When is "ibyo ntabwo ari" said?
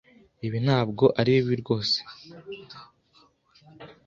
0.45-1.31